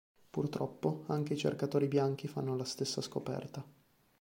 Purtroppo, 0.31 1.03
anche 1.09 1.33
i 1.33 1.37
cercatori 1.37 1.87
bianchi 1.87 2.27
fanno 2.27 2.55
la 2.55 2.63
stessa 2.63 3.01
scoperta... 3.01 3.63